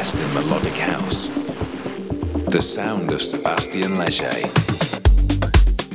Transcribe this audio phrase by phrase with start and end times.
[0.00, 1.28] best in melodic house.
[2.48, 4.32] The sound of Sébastien Léger.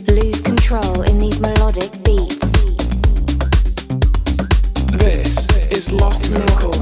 [0.08, 2.52] Lose control in these melodic beats.
[5.04, 6.74] This is Lost Miracle.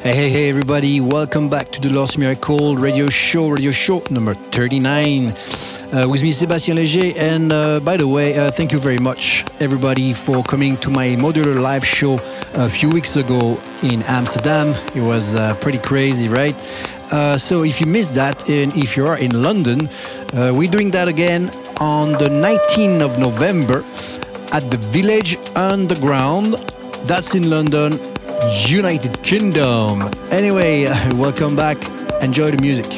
[0.00, 1.00] Hey, hey, hey, everybody.
[1.00, 5.34] Welcome back to the Lost Miracle radio show, radio show number 39.
[5.90, 7.16] Uh, with me, Sébastien Léger.
[7.16, 11.16] And uh, by the way, uh, thank you very much, everybody, for coming to my
[11.16, 12.20] modular live show
[12.52, 14.74] a few weeks ago in Amsterdam.
[14.94, 16.54] It was pretty crazy, right?
[17.38, 19.88] So if you missed that, and if you are in London,
[20.34, 21.48] we're doing that again
[21.80, 23.82] on the 19th of November
[24.52, 26.52] at the Village Underground.
[27.08, 27.98] That's in London,
[28.66, 30.02] United Kingdom.
[30.30, 30.84] Anyway,
[31.14, 31.78] welcome back.
[32.20, 32.90] Enjoy the music.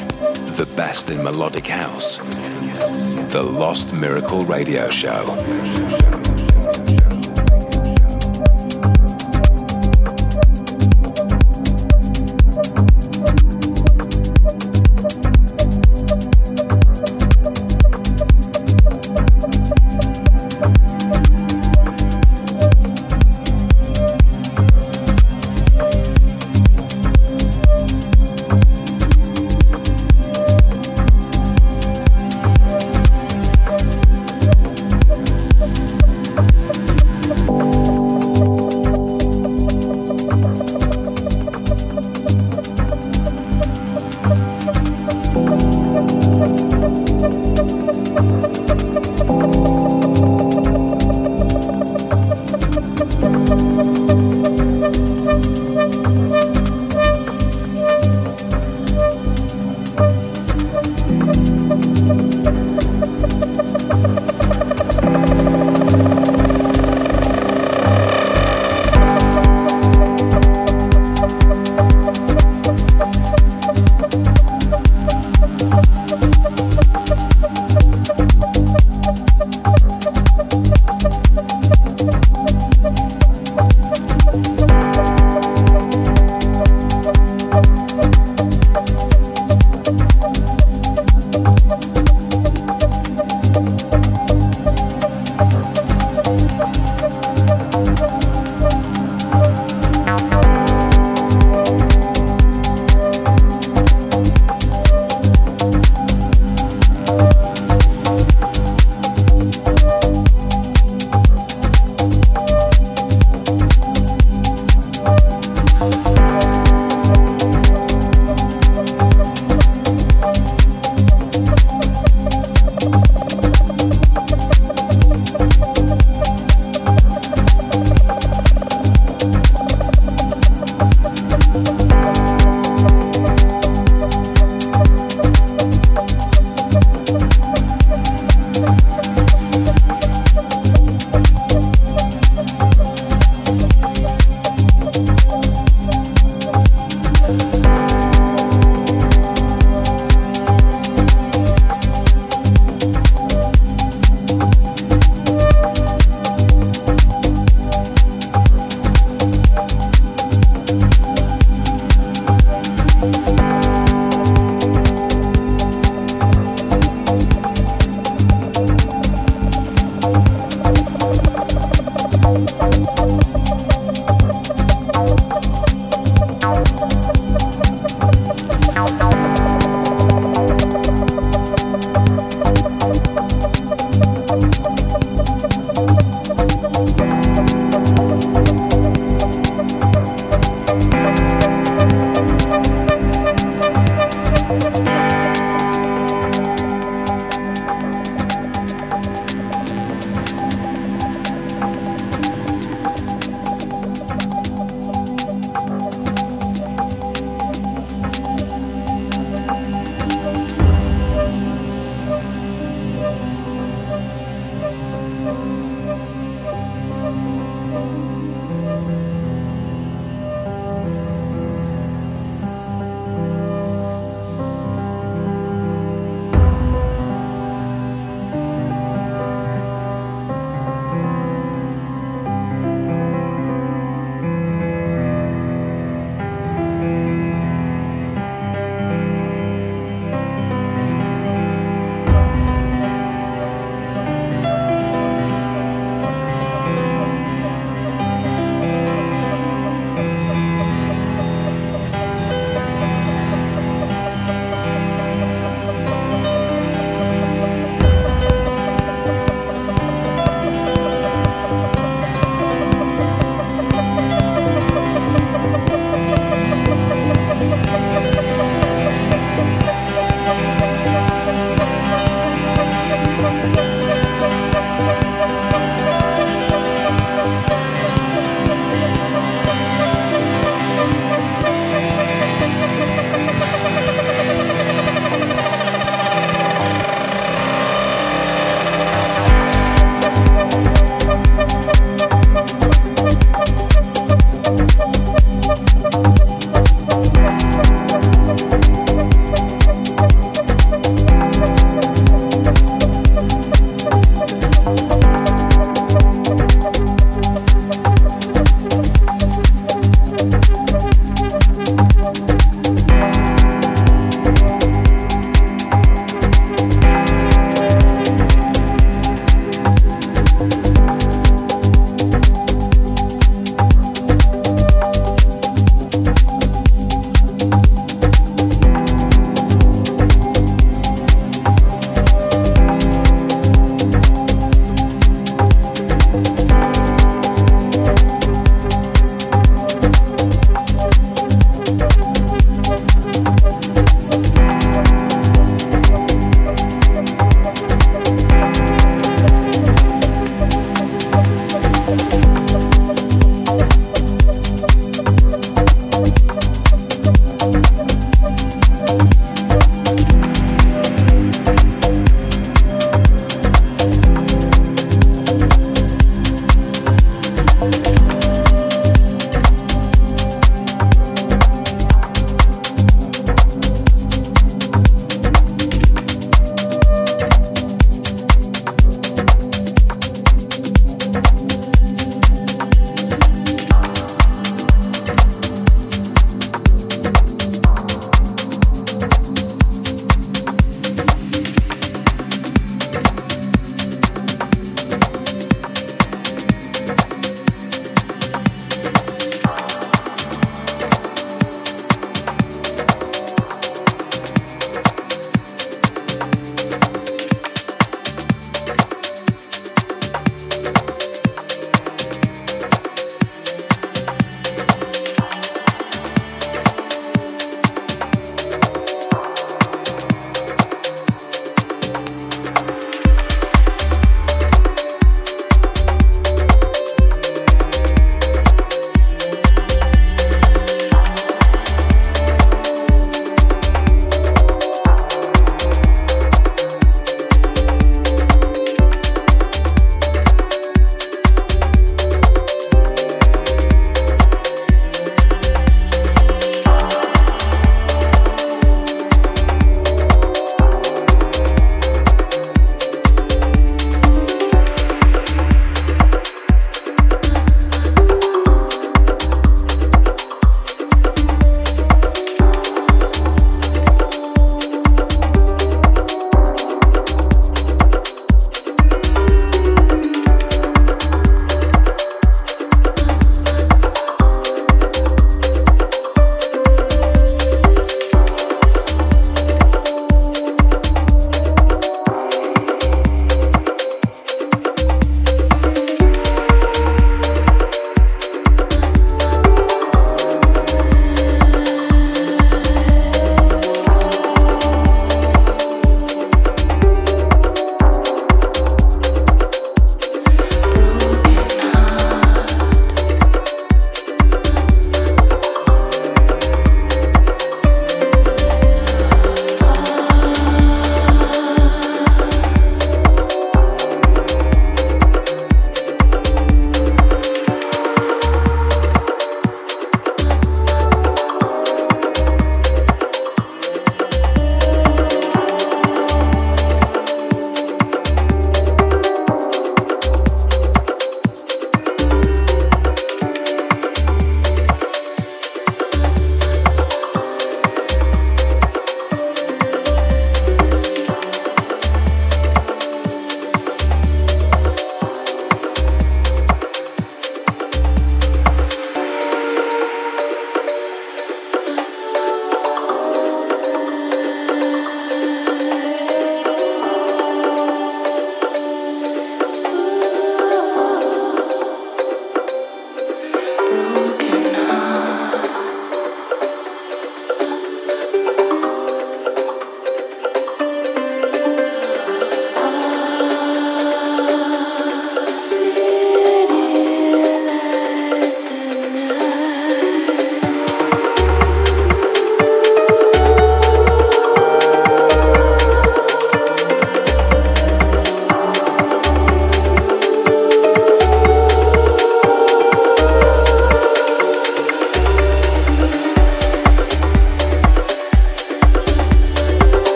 [0.56, 2.18] The best in melodic house.
[3.30, 6.20] The Lost Miracle Radio Show.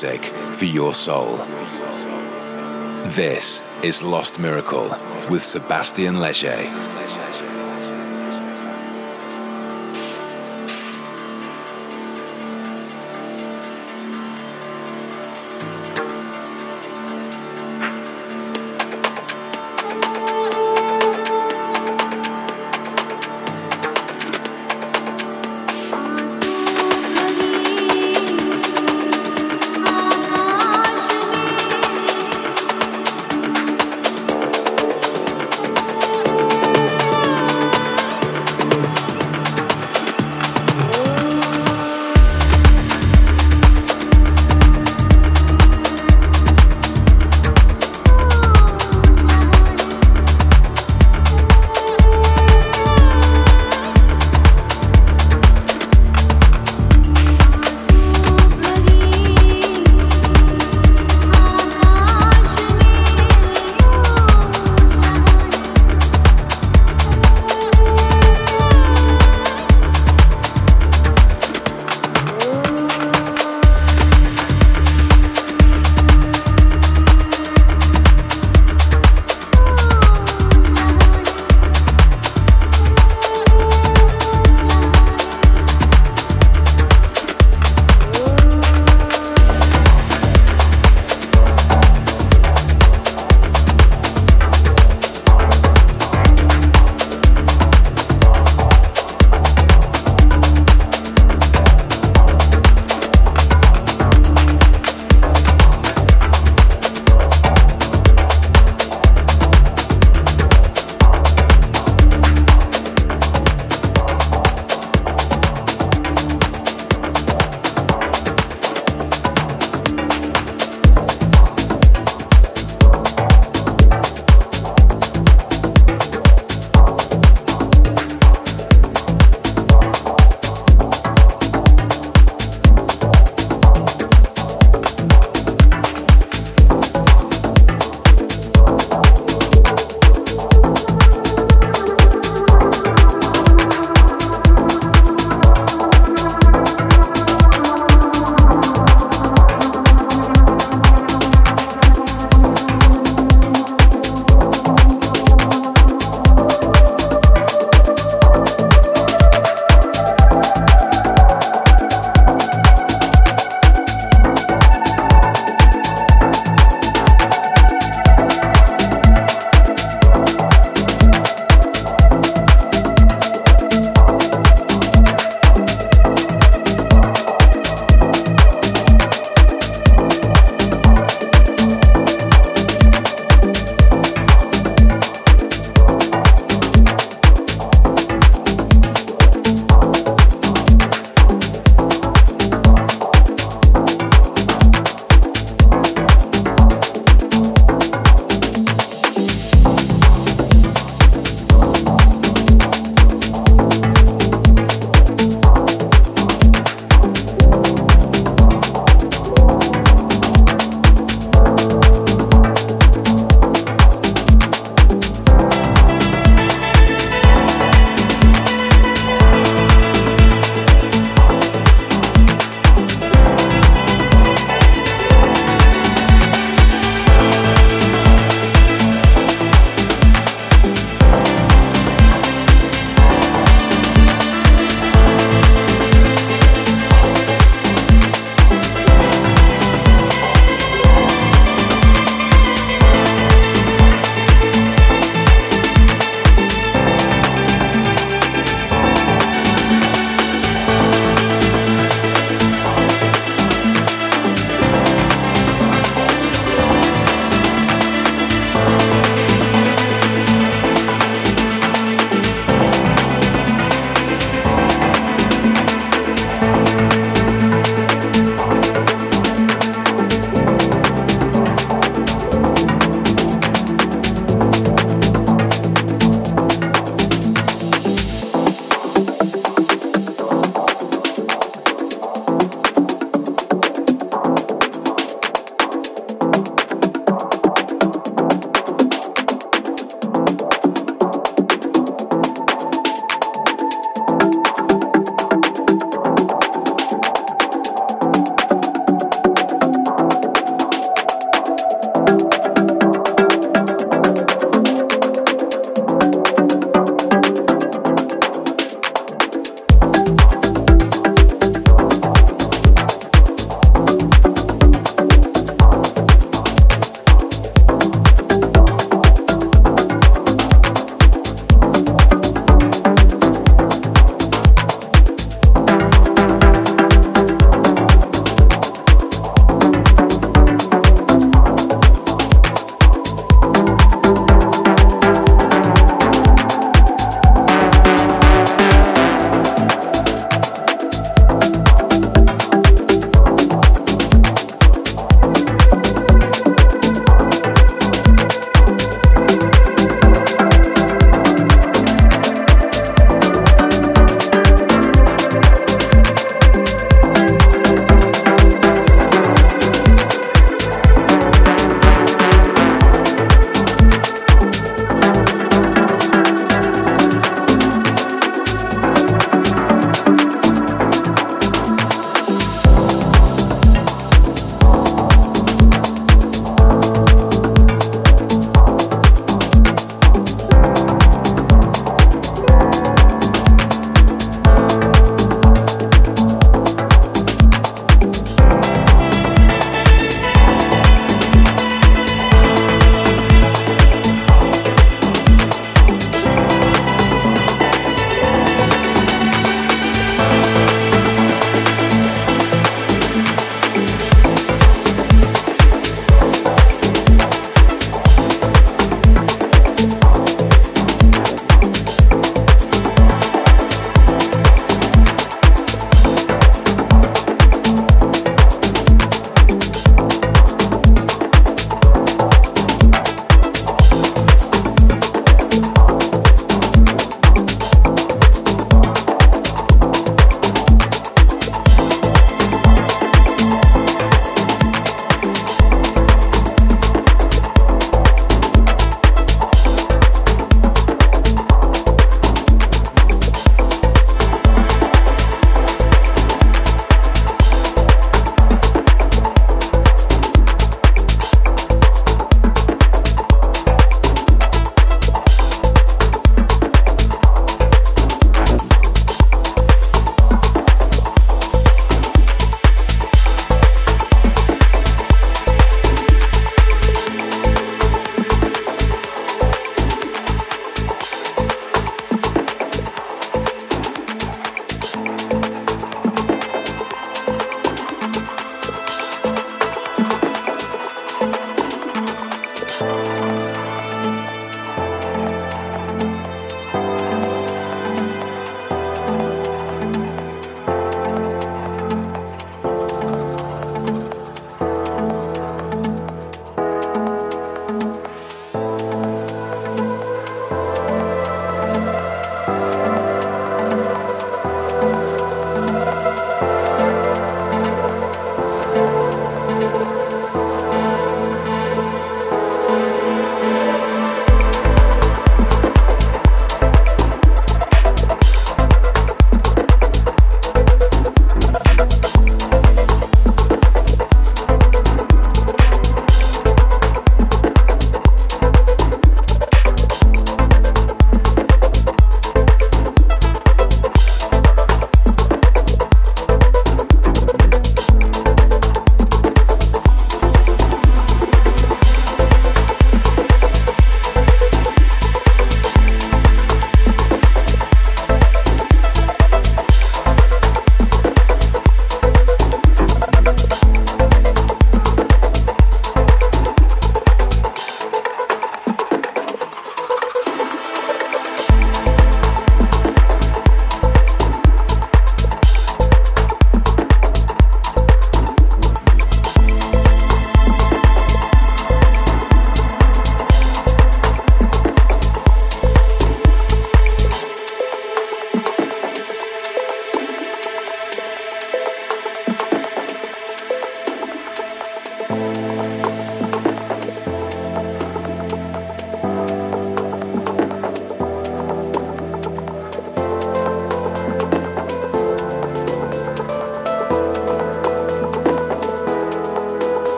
[0.00, 0.22] Music
[0.54, 1.38] for your soul.
[3.08, 4.88] This is Lost Miracle
[5.28, 6.87] with Sébastien Léger.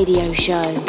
[0.00, 0.79] Radio Show.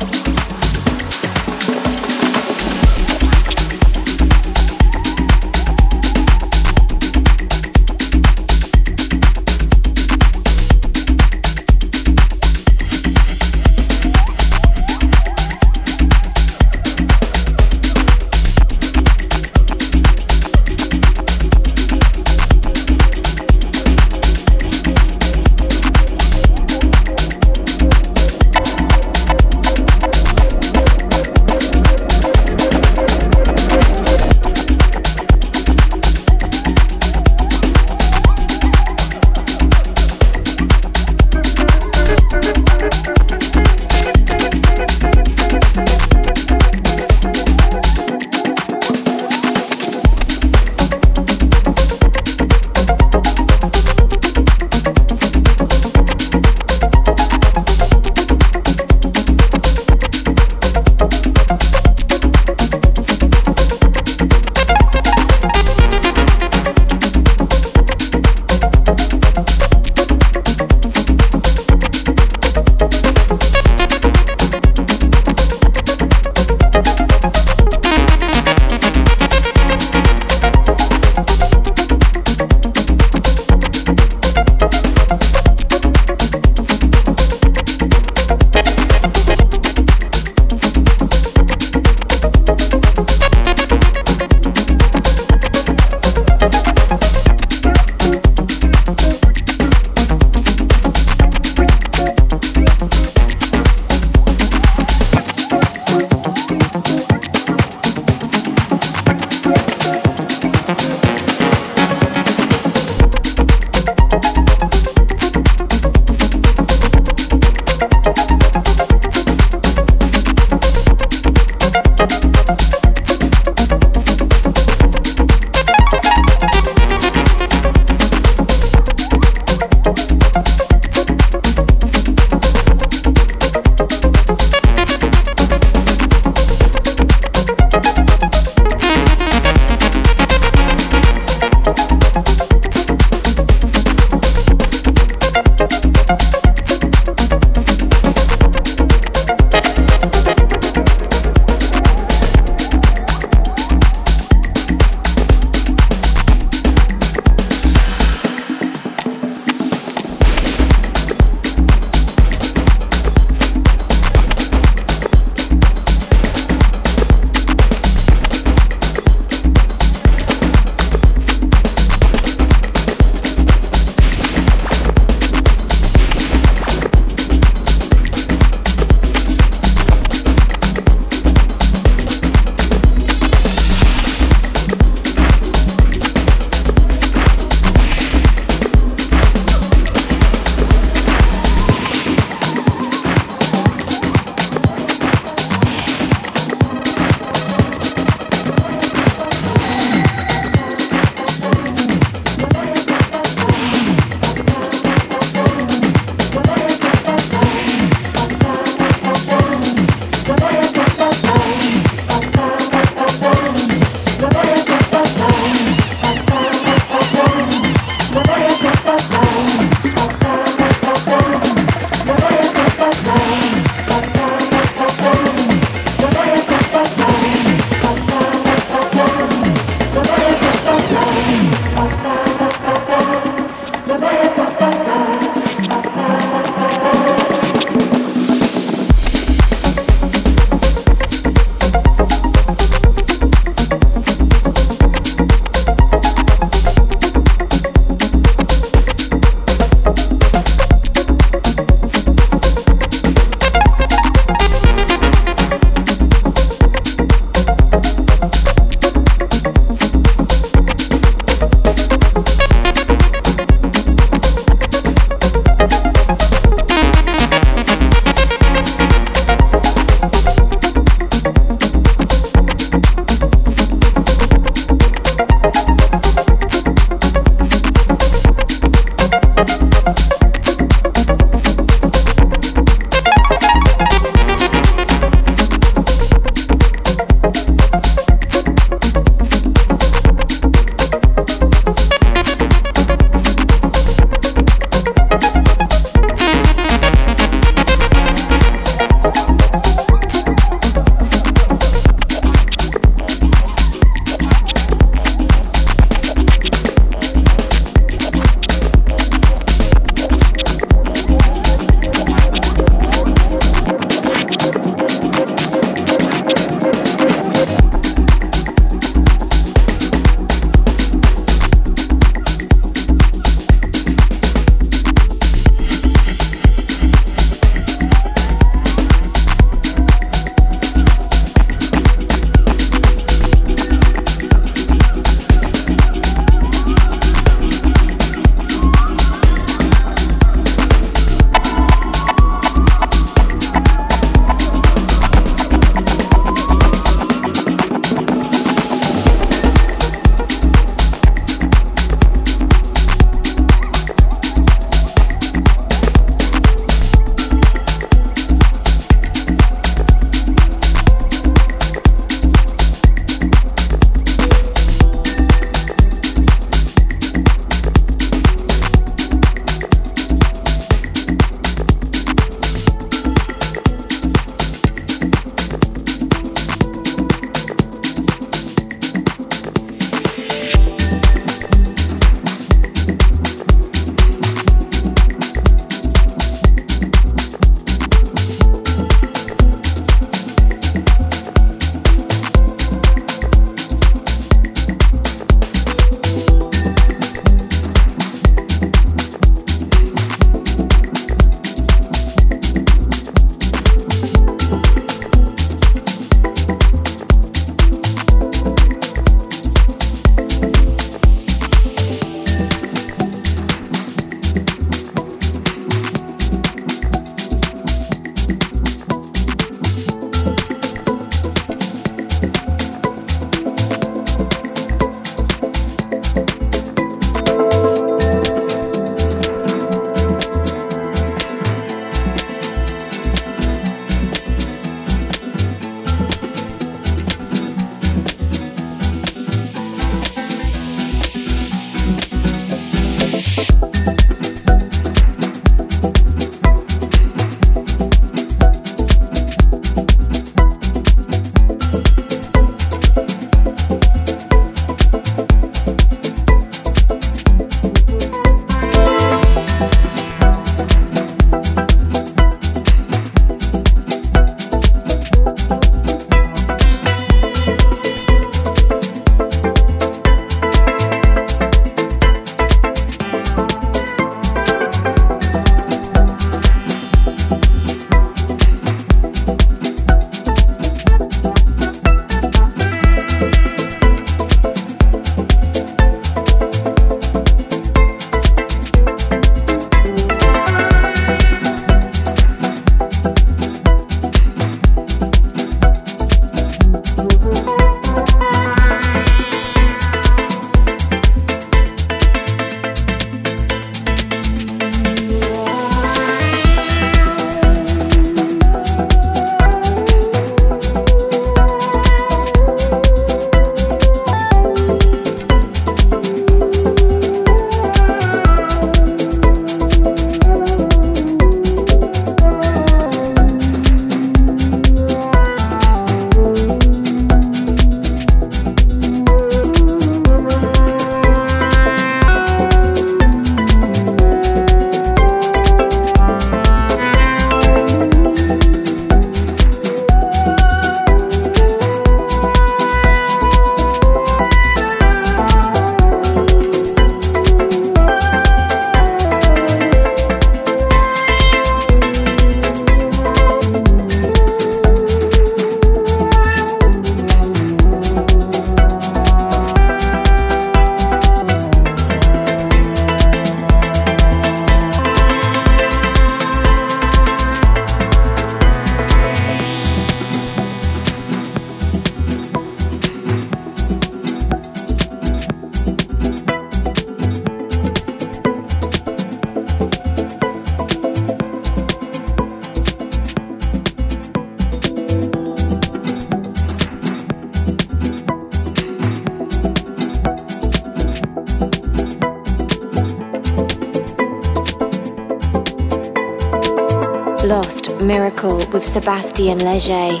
[598.64, 600.00] With Sébastien Léger.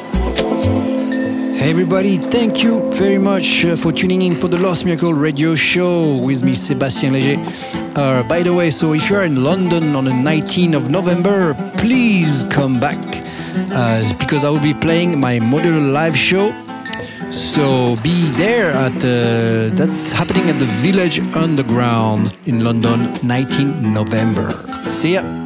[1.56, 5.54] Hey everybody, thank you very much uh, for tuning in for the Lost Miracle radio
[5.54, 7.38] show with me, Sébastien Léger.
[7.96, 12.44] Uh, by the way, so if you're in London on the 19th of November, please
[12.44, 12.98] come back
[13.72, 16.52] uh, because I will be playing my modular live show.
[17.32, 24.52] So be there at uh, that's happening at the Village Underground in London, 19 November.
[24.88, 25.43] See ya.